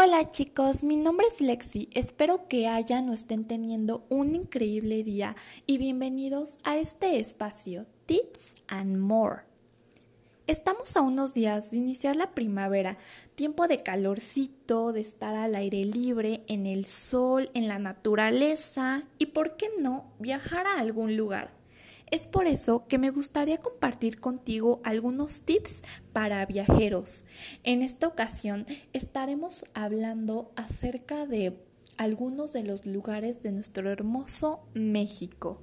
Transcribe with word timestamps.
Hola 0.00 0.30
chicos, 0.30 0.84
mi 0.84 0.94
nombre 0.94 1.26
es 1.26 1.40
Lexi, 1.40 1.88
espero 1.92 2.46
que 2.46 2.68
hayan 2.68 3.08
o 3.08 3.12
estén 3.12 3.48
teniendo 3.48 4.06
un 4.08 4.36
increíble 4.36 5.02
día 5.02 5.34
y 5.66 5.76
bienvenidos 5.76 6.60
a 6.62 6.76
este 6.76 7.18
espacio, 7.18 7.84
Tips 8.06 8.54
and 8.68 8.98
More. 8.98 9.42
Estamos 10.46 10.96
a 10.96 11.00
unos 11.00 11.34
días 11.34 11.72
de 11.72 11.78
iniciar 11.78 12.14
la 12.14 12.30
primavera, 12.30 12.96
tiempo 13.34 13.66
de 13.66 13.78
calorcito, 13.78 14.92
de 14.92 15.00
estar 15.00 15.34
al 15.34 15.56
aire 15.56 15.84
libre, 15.84 16.44
en 16.46 16.66
el 16.66 16.84
sol, 16.84 17.50
en 17.54 17.66
la 17.66 17.80
naturaleza 17.80 19.02
y, 19.18 19.26
¿por 19.26 19.56
qué 19.56 19.66
no?, 19.80 20.12
viajar 20.20 20.68
a 20.68 20.78
algún 20.78 21.16
lugar. 21.16 21.57
Es 22.10 22.26
por 22.26 22.46
eso 22.46 22.86
que 22.86 22.98
me 22.98 23.10
gustaría 23.10 23.58
compartir 23.58 24.18
contigo 24.18 24.80
algunos 24.84 25.42
tips 25.42 25.82
para 26.12 26.44
viajeros. 26.46 27.26
En 27.64 27.82
esta 27.82 28.06
ocasión 28.06 28.64
estaremos 28.92 29.66
hablando 29.74 30.50
acerca 30.56 31.26
de 31.26 31.58
algunos 31.98 32.52
de 32.52 32.62
los 32.62 32.86
lugares 32.86 33.42
de 33.42 33.52
nuestro 33.52 33.90
hermoso 33.90 34.60
México. 34.72 35.60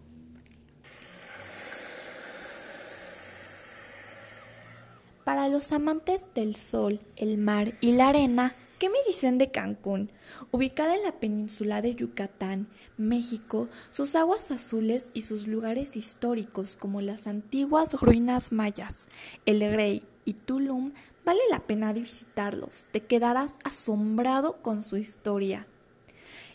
Para 5.23 5.49
los 5.49 5.71
amantes 5.71 6.29
del 6.35 6.55
sol, 6.55 6.99
el 7.15 7.39
mar 7.39 7.73
y 7.81 7.93
la 7.93 8.09
arena, 8.09 8.53
¿qué 8.79 8.89
me 8.89 8.97
dicen 9.07 9.37
de 9.37 9.51
Cancún? 9.51 10.11
Ubicada 10.51 10.95
en 10.95 11.03
la 11.03 11.19
península 11.19 11.81
de 11.81 11.95
Yucatán, 11.95 12.67
México, 12.97 13.69
sus 13.91 14.15
aguas 14.15 14.51
azules 14.51 15.11
y 15.13 15.21
sus 15.21 15.47
lugares 15.47 15.95
históricos 15.95 16.75
como 16.75 17.01
las 17.01 17.27
antiguas 17.27 17.93
ruinas 17.93 18.51
mayas, 18.51 19.07
El 19.45 19.59
Grey 19.59 20.03
y 20.25 20.33
Tulum, 20.33 20.93
vale 21.23 21.41
la 21.49 21.59
pena 21.65 21.93
visitarlos, 21.93 22.87
te 22.91 23.01
quedarás 23.01 23.53
asombrado 23.63 24.61
con 24.61 24.83
su 24.83 24.97
historia. 24.97 25.67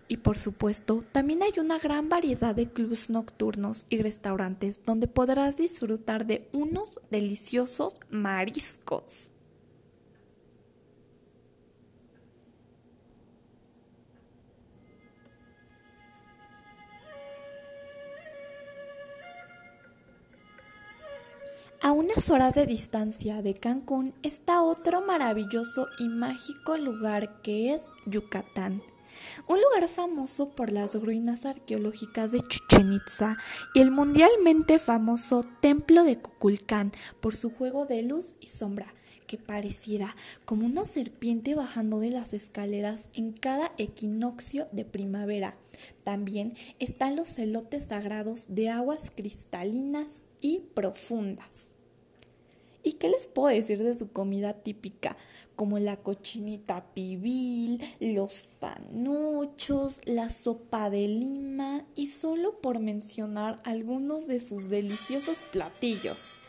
Y 0.09 0.17
por 0.17 0.39
supuesto, 0.39 1.05
también 1.13 1.43
hay 1.45 1.53
una 1.61 1.79
gran 1.79 2.09
variedad 2.09 2.53
de 2.53 2.67
clubes 2.67 3.11
nocturnos 3.11 3.87
y 3.89 4.03
restaurantes 4.03 4.85
donde 4.85 5.07
podrás 5.07 5.57
disfrutar 5.57 6.27
de 6.27 6.49
unos 6.53 7.01
deliciosos 7.13 7.95
mariscos. 8.11 9.30
Unas 22.01 22.31
horas 22.31 22.55
de 22.55 22.65
distancia 22.65 23.43
de 23.43 23.53
Cancún 23.53 24.15
está 24.23 24.63
otro 24.63 25.03
maravilloso 25.03 25.87
y 25.99 26.09
mágico 26.09 26.79
lugar 26.79 27.43
que 27.43 27.75
es 27.75 27.91
Yucatán. 28.07 28.83
Un 29.47 29.61
lugar 29.61 29.87
famoso 29.87 30.49
por 30.49 30.73
las 30.73 30.95
ruinas 30.95 31.45
arqueológicas 31.45 32.33
de 32.33 32.41
Chichen 32.41 32.95
Itza 32.95 33.37
y 33.75 33.81
el 33.81 33.91
mundialmente 33.91 34.79
famoso 34.79 35.45
Templo 35.61 36.03
de 36.05 36.19
Cuculcán 36.19 36.91
por 37.21 37.37
su 37.37 37.51
juego 37.51 37.85
de 37.85 38.01
luz 38.01 38.35
y 38.41 38.49
sombra, 38.49 38.95
que 39.27 39.37
pareciera 39.37 40.17
como 40.47 40.65
una 40.65 40.87
serpiente 40.87 41.55
bajando 41.55 42.01
de 42.01 42.09
las 42.09 42.33
escaleras 42.33 43.11
en 43.13 43.35
cada 43.35 43.73
equinoccio 43.77 44.69
de 44.73 44.87
primavera. 44.87 45.59
También 46.03 46.55
están 46.79 47.15
los 47.15 47.29
celotes 47.29 47.89
sagrados 47.89 48.55
de 48.55 48.71
aguas 48.71 49.13
cristalinas 49.15 50.25
y 50.41 50.61
profundas. 50.73 51.77
¿Y 52.83 52.95
qué 52.95 53.09
les 53.09 53.27
puedo 53.27 53.55
decir 53.55 53.83
de 53.83 53.95
su 53.95 54.11
comida 54.13 54.55
típica? 54.55 55.17
Como 55.55 55.79
la 55.79 55.99
cochinita 55.99 56.95
pibil, 56.95 57.83
los 58.01 58.49
panuchos, 58.59 60.01
la 60.07 60.31
sopa 60.31 60.89
de 60.89 61.07
lima 61.07 61.85
y 61.95 62.07
solo 62.07 62.61
por 62.61 62.79
mencionar 62.79 63.61
algunos 63.65 64.27
de 64.27 64.41
sus 64.41 64.71
deliciosos 64.71 65.45
platillos. 65.45 66.41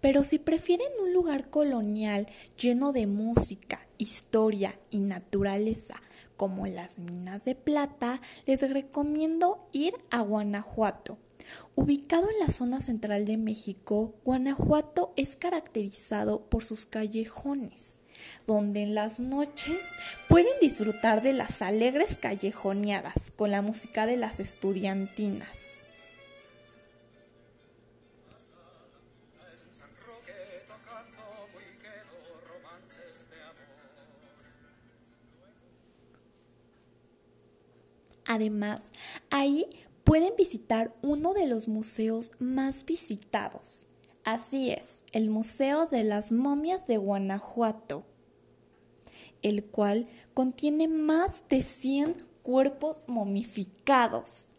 Pero 0.00 0.24
si 0.24 0.38
prefieren 0.38 0.88
un 1.02 1.12
lugar 1.12 1.50
colonial 1.50 2.28
lleno 2.56 2.92
de 2.92 3.06
música, 3.06 3.86
historia 3.98 4.78
y 4.90 4.98
naturaleza, 4.98 6.00
como 6.38 6.66
las 6.66 6.98
minas 6.98 7.44
de 7.44 7.54
plata, 7.54 8.22
les 8.46 8.62
recomiendo 8.72 9.68
ir 9.72 9.92
a 10.10 10.22
Guanajuato. 10.22 11.18
Ubicado 11.74 12.30
en 12.30 12.38
la 12.38 12.52
zona 12.52 12.80
central 12.80 13.26
de 13.26 13.36
México, 13.36 14.14
Guanajuato 14.24 15.12
es 15.16 15.36
caracterizado 15.36 16.40
por 16.48 16.64
sus 16.64 16.86
callejones, 16.86 17.98
donde 18.46 18.82
en 18.82 18.94
las 18.94 19.18
noches 19.18 19.80
pueden 20.28 20.52
disfrutar 20.60 21.22
de 21.22 21.32
las 21.32 21.60
alegres 21.60 22.16
callejoneadas 22.16 23.32
con 23.32 23.50
la 23.50 23.60
música 23.60 24.06
de 24.06 24.16
las 24.16 24.38
estudiantinas. 24.38 25.87
Además, 38.28 38.90
ahí 39.30 39.66
pueden 40.04 40.36
visitar 40.36 40.94
uno 41.02 41.32
de 41.32 41.46
los 41.46 41.66
museos 41.66 42.32
más 42.38 42.84
visitados. 42.84 43.86
Así 44.22 44.70
es, 44.70 44.98
el 45.12 45.30
Museo 45.30 45.86
de 45.86 46.04
las 46.04 46.30
Momias 46.30 46.86
de 46.86 46.98
Guanajuato, 46.98 48.04
el 49.40 49.64
cual 49.64 50.08
contiene 50.34 50.88
más 50.88 51.48
de 51.48 51.62
100 51.62 52.22
cuerpos 52.42 53.02
momificados. 53.06 54.50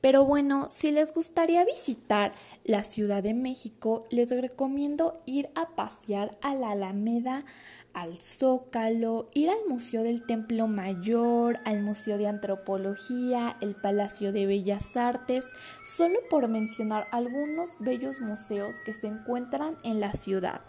Pero 0.00 0.24
bueno, 0.24 0.68
si 0.68 0.90
les 0.90 1.12
gustaría 1.12 1.64
visitar 1.64 2.32
la 2.64 2.84
Ciudad 2.84 3.22
de 3.22 3.34
México, 3.34 4.06
les 4.10 4.30
recomiendo 4.30 5.22
ir 5.26 5.50
a 5.54 5.74
pasear 5.76 6.38
a 6.40 6.54
la 6.54 6.70
Alameda, 6.70 7.44
al 7.92 8.16
Zócalo, 8.18 9.26
ir 9.34 9.50
al 9.50 9.68
Museo 9.68 10.02
del 10.02 10.24
Templo 10.24 10.68
Mayor, 10.68 11.58
al 11.64 11.82
Museo 11.82 12.16
de 12.16 12.28
Antropología, 12.28 13.56
el 13.60 13.74
Palacio 13.74 14.32
de 14.32 14.46
Bellas 14.46 14.96
Artes, 14.96 15.46
solo 15.84 16.18
por 16.30 16.48
mencionar 16.48 17.06
algunos 17.12 17.76
bellos 17.78 18.20
museos 18.20 18.80
que 18.80 18.94
se 18.94 19.08
encuentran 19.08 19.76
en 19.82 20.00
la 20.00 20.12
ciudad. 20.12 20.62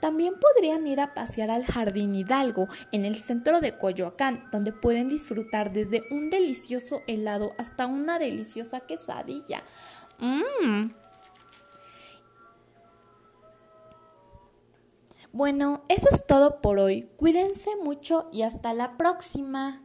También 0.00 0.34
podrían 0.40 0.86
ir 0.86 1.00
a 1.00 1.14
pasear 1.14 1.50
al 1.50 1.64
Jardín 1.64 2.14
Hidalgo 2.14 2.68
en 2.92 3.04
el 3.04 3.16
centro 3.16 3.60
de 3.60 3.76
Coyoacán, 3.76 4.44
donde 4.52 4.72
pueden 4.72 5.08
disfrutar 5.08 5.72
desde 5.72 6.02
un 6.10 6.30
delicioso 6.30 7.02
helado 7.06 7.52
hasta 7.58 7.86
una 7.86 8.18
deliciosa 8.18 8.80
quesadilla. 8.80 9.62
Mmm. 10.18 10.90
Bueno, 15.32 15.84
eso 15.88 16.08
es 16.10 16.26
todo 16.26 16.60
por 16.60 16.80
hoy. 16.80 17.08
Cuídense 17.16 17.70
mucho 17.76 18.28
y 18.32 18.42
hasta 18.42 18.74
la 18.74 18.96
próxima. 18.96 19.80